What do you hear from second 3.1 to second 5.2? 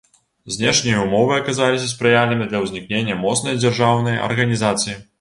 моцнай дзяржаўнай арганізацыі.